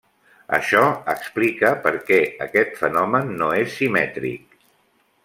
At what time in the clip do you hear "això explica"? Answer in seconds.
0.57-1.71